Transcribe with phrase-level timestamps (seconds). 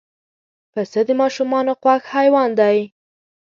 [0.73, 2.77] پسه د ماشومانو خوښ حیوان دی.